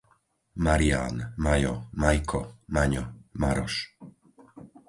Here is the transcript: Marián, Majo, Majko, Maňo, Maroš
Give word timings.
Marián, 0.65 1.15
Majo, 1.43 1.75
Majko, 2.01 2.41
Maňo, 2.73 3.03
Maroš 3.39 3.75